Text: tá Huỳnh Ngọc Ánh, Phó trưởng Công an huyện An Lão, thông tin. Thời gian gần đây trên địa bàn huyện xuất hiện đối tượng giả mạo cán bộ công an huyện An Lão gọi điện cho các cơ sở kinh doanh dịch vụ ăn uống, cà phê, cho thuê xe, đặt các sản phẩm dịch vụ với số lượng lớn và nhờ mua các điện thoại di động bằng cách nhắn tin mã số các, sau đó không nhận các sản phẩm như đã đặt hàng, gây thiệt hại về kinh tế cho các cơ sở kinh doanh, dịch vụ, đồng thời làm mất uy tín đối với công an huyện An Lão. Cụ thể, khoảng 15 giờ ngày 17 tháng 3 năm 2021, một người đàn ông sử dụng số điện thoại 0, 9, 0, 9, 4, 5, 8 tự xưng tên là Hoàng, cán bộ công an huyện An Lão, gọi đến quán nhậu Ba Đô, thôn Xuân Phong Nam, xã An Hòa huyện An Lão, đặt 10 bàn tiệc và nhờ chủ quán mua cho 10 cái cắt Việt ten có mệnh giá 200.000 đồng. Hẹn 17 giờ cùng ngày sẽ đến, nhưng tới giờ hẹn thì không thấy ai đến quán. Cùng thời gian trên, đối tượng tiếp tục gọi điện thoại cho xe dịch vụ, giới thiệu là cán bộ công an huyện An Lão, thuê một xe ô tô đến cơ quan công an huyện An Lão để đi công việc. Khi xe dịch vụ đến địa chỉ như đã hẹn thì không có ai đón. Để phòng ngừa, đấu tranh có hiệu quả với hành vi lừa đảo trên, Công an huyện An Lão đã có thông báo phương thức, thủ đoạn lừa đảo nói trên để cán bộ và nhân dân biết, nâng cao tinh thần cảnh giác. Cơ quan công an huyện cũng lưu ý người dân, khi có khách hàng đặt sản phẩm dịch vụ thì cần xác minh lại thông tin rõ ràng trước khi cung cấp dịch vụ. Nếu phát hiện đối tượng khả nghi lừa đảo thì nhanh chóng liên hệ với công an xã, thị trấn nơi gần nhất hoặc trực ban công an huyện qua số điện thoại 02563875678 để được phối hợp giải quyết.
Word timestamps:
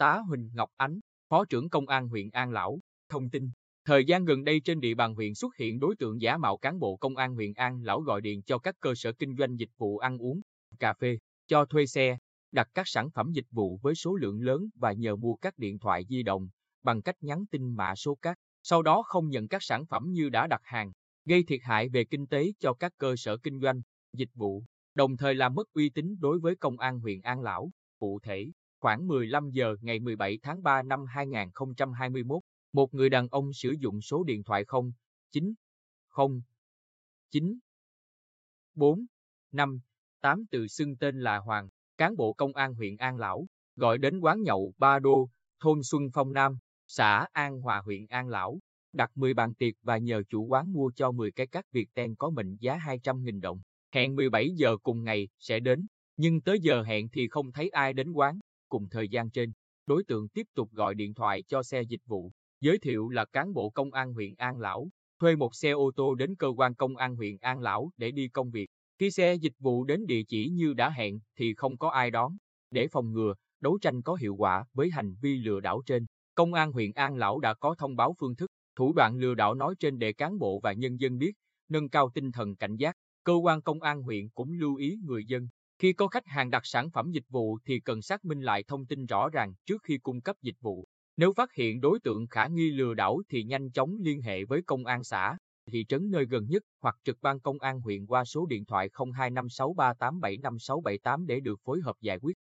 tá 0.00 0.18
Huỳnh 0.18 0.50
Ngọc 0.54 0.70
Ánh, 0.76 1.00
Phó 1.28 1.44
trưởng 1.44 1.68
Công 1.68 1.88
an 1.88 2.08
huyện 2.08 2.30
An 2.30 2.50
Lão, 2.50 2.80
thông 3.08 3.30
tin. 3.30 3.50
Thời 3.84 4.04
gian 4.04 4.24
gần 4.24 4.44
đây 4.44 4.60
trên 4.60 4.80
địa 4.80 4.94
bàn 4.94 5.14
huyện 5.14 5.34
xuất 5.34 5.56
hiện 5.56 5.78
đối 5.78 5.96
tượng 5.96 6.20
giả 6.20 6.36
mạo 6.36 6.56
cán 6.56 6.78
bộ 6.78 6.96
công 6.96 7.16
an 7.16 7.34
huyện 7.34 7.52
An 7.52 7.82
Lão 7.82 8.00
gọi 8.00 8.20
điện 8.20 8.42
cho 8.42 8.58
các 8.58 8.74
cơ 8.80 8.94
sở 8.94 9.12
kinh 9.12 9.36
doanh 9.36 9.56
dịch 9.56 9.70
vụ 9.78 9.98
ăn 9.98 10.18
uống, 10.18 10.40
cà 10.78 10.92
phê, 10.92 11.18
cho 11.46 11.64
thuê 11.64 11.86
xe, 11.86 12.18
đặt 12.52 12.68
các 12.74 12.88
sản 12.88 13.10
phẩm 13.10 13.32
dịch 13.32 13.44
vụ 13.50 13.78
với 13.82 13.94
số 13.94 14.16
lượng 14.16 14.40
lớn 14.40 14.68
và 14.74 14.92
nhờ 14.92 15.16
mua 15.16 15.34
các 15.34 15.58
điện 15.58 15.78
thoại 15.78 16.04
di 16.08 16.22
động 16.22 16.48
bằng 16.82 17.02
cách 17.02 17.16
nhắn 17.20 17.44
tin 17.50 17.76
mã 17.76 17.94
số 17.94 18.18
các, 18.22 18.38
sau 18.62 18.82
đó 18.82 19.02
không 19.02 19.28
nhận 19.28 19.48
các 19.48 19.62
sản 19.62 19.86
phẩm 19.86 20.12
như 20.12 20.28
đã 20.28 20.46
đặt 20.46 20.60
hàng, 20.64 20.92
gây 21.24 21.42
thiệt 21.42 21.60
hại 21.62 21.88
về 21.88 22.04
kinh 22.04 22.26
tế 22.26 22.52
cho 22.58 22.74
các 22.74 22.92
cơ 22.98 23.16
sở 23.16 23.36
kinh 23.36 23.60
doanh, 23.60 23.80
dịch 24.12 24.30
vụ, 24.34 24.64
đồng 24.94 25.16
thời 25.16 25.34
làm 25.34 25.54
mất 25.54 25.72
uy 25.72 25.90
tín 25.90 26.16
đối 26.20 26.38
với 26.38 26.56
công 26.56 26.78
an 26.78 27.00
huyện 27.00 27.20
An 27.20 27.40
Lão. 27.40 27.70
Cụ 27.98 28.18
thể, 28.22 28.50
khoảng 28.80 29.06
15 29.06 29.50
giờ 29.50 29.76
ngày 29.80 30.00
17 30.00 30.38
tháng 30.42 30.62
3 30.62 30.82
năm 30.82 31.04
2021, 31.06 32.42
một 32.72 32.94
người 32.94 33.10
đàn 33.10 33.28
ông 33.28 33.52
sử 33.52 33.74
dụng 33.78 34.00
số 34.00 34.24
điện 34.24 34.42
thoại 34.44 34.64
0, 34.64 34.92
9, 35.32 35.54
0, 36.08 36.42
9, 37.30 37.58
4, 38.74 39.06
5, 39.52 39.80
8 40.20 40.44
tự 40.50 40.66
xưng 40.66 40.96
tên 40.96 41.20
là 41.20 41.38
Hoàng, 41.38 41.68
cán 41.96 42.16
bộ 42.16 42.32
công 42.32 42.52
an 42.52 42.74
huyện 42.74 42.96
An 42.96 43.16
Lão, 43.16 43.46
gọi 43.76 43.98
đến 43.98 44.20
quán 44.20 44.42
nhậu 44.42 44.72
Ba 44.78 44.98
Đô, 44.98 45.28
thôn 45.60 45.82
Xuân 45.82 46.02
Phong 46.14 46.32
Nam, 46.32 46.58
xã 46.86 47.26
An 47.32 47.60
Hòa 47.60 47.82
huyện 47.84 48.06
An 48.06 48.28
Lão, 48.28 48.58
đặt 48.92 49.10
10 49.14 49.34
bàn 49.34 49.54
tiệc 49.54 49.74
và 49.82 49.98
nhờ 49.98 50.22
chủ 50.28 50.44
quán 50.44 50.72
mua 50.72 50.90
cho 50.96 51.10
10 51.10 51.32
cái 51.32 51.46
cắt 51.46 51.64
Việt 51.72 51.88
ten 51.94 52.14
có 52.14 52.30
mệnh 52.30 52.56
giá 52.60 52.76
200.000 52.76 53.40
đồng. 53.40 53.60
Hẹn 53.92 54.16
17 54.16 54.50
giờ 54.54 54.76
cùng 54.82 55.04
ngày 55.04 55.28
sẽ 55.38 55.60
đến, 55.60 55.86
nhưng 56.16 56.40
tới 56.40 56.60
giờ 56.60 56.82
hẹn 56.82 57.08
thì 57.08 57.28
không 57.28 57.52
thấy 57.52 57.68
ai 57.68 57.92
đến 57.92 58.12
quán. 58.12 58.38
Cùng 58.70 58.88
thời 58.88 59.08
gian 59.08 59.30
trên, 59.30 59.52
đối 59.86 60.04
tượng 60.04 60.28
tiếp 60.28 60.46
tục 60.54 60.72
gọi 60.72 60.94
điện 60.94 61.14
thoại 61.14 61.42
cho 61.48 61.62
xe 61.62 61.82
dịch 61.82 62.00
vụ, 62.06 62.32
giới 62.60 62.78
thiệu 62.78 63.08
là 63.08 63.24
cán 63.24 63.52
bộ 63.54 63.70
công 63.70 63.92
an 63.92 64.12
huyện 64.12 64.34
An 64.34 64.58
Lão, 64.58 64.90
thuê 65.20 65.36
một 65.36 65.54
xe 65.54 65.70
ô 65.70 65.90
tô 65.96 66.14
đến 66.14 66.34
cơ 66.36 66.48
quan 66.56 66.74
công 66.74 66.96
an 66.96 67.16
huyện 67.16 67.36
An 67.40 67.60
Lão 67.60 67.90
để 67.96 68.10
đi 68.10 68.28
công 68.28 68.50
việc. 68.50 68.70
Khi 68.98 69.10
xe 69.10 69.34
dịch 69.34 69.54
vụ 69.58 69.84
đến 69.84 70.06
địa 70.06 70.22
chỉ 70.28 70.48
như 70.48 70.74
đã 70.74 70.90
hẹn 70.90 71.20
thì 71.36 71.54
không 71.54 71.78
có 71.78 71.90
ai 71.90 72.10
đón. 72.10 72.36
Để 72.70 72.88
phòng 72.88 73.12
ngừa, 73.12 73.34
đấu 73.60 73.78
tranh 73.82 74.02
có 74.02 74.14
hiệu 74.14 74.34
quả 74.34 74.64
với 74.72 74.90
hành 74.90 75.14
vi 75.20 75.36
lừa 75.36 75.60
đảo 75.60 75.82
trên, 75.86 76.06
Công 76.34 76.54
an 76.54 76.72
huyện 76.72 76.92
An 76.92 77.16
Lão 77.16 77.38
đã 77.40 77.54
có 77.54 77.74
thông 77.78 77.96
báo 77.96 78.14
phương 78.18 78.36
thức, 78.36 78.50
thủ 78.76 78.92
đoạn 78.92 79.16
lừa 79.16 79.34
đảo 79.34 79.54
nói 79.54 79.74
trên 79.78 79.98
để 79.98 80.12
cán 80.12 80.38
bộ 80.38 80.60
và 80.62 80.72
nhân 80.72 81.00
dân 81.00 81.18
biết, 81.18 81.32
nâng 81.68 81.88
cao 81.88 82.10
tinh 82.14 82.32
thần 82.32 82.56
cảnh 82.56 82.76
giác. 82.76 82.96
Cơ 83.24 83.34
quan 83.34 83.62
công 83.62 83.82
an 83.82 84.02
huyện 84.02 84.28
cũng 84.28 84.52
lưu 84.52 84.76
ý 84.76 84.96
người 85.04 85.24
dân, 85.24 85.48
khi 85.80 85.92
có 85.92 86.08
khách 86.08 86.26
hàng 86.26 86.50
đặt 86.50 86.66
sản 86.66 86.90
phẩm 86.90 87.10
dịch 87.10 87.28
vụ 87.28 87.58
thì 87.64 87.80
cần 87.80 88.02
xác 88.02 88.24
minh 88.24 88.40
lại 88.40 88.64
thông 88.68 88.86
tin 88.86 89.06
rõ 89.06 89.28
ràng 89.28 89.54
trước 89.66 89.82
khi 89.82 89.98
cung 89.98 90.20
cấp 90.20 90.36
dịch 90.42 90.60
vụ. 90.60 90.88
Nếu 91.16 91.32
phát 91.32 91.54
hiện 91.54 91.80
đối 91.80 92.00
tượng 92.00 92.26
khả 92.26 92.46
nghi 92.46 92.70
lừa 92.70 92.94
đảo 92.94 93.22
thì 93.28 93.44
nhanh 93.44 93.70
chóng 93.70 93.96
liên 94.00 94.22
hệ 94.22 94.44
với 94.44 94.62
công 94.62 94.86
an 94.86 95.04
xã, 95.04 95.36
thị 95.72 95.84
trấn 95.88 96.10
nơi 96.10 96.26
gần 96.26 96.46
nhất 96.48 96.62
hoặc 96.82 96.96
trực 97.04 97.18
ban 97.22 97.40
công 97.40 97.58
an 97.58 97.80
huyện 97.80 98.06
qua 98.06 98.24
số 98.24 98.46
điện 98.46 98.64
thoại 98.64 98.88
02563875678 98.88 101.26
để 101.26 101.40
được 101.40 101.60
phối 101.64 101.80
hợp 101.80 101.96
giải 102.00 102.18
quyết. 102.18 102.36